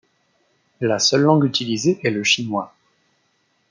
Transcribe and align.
La 0.79 0.97
seule 0.97 1.21
langue 1.21 1.43
utilisée 1.43 1.99
est 2.01 2.09
le 2.09 2.23
chinois. 2.23 2.73